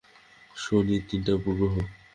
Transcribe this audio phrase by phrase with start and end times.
[0.55, 1.73] শনির তিনটা উপগ্রহ।